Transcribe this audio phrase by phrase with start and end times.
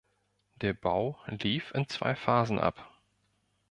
[0.61, 2.91] Der Bau lief in zwei Phasen ab.